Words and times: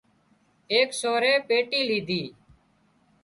ايڪ 0.71 0.89
سورئي 1.01 1.35
پيٽي 1.47 1.79
ليڌي 1.89 2.23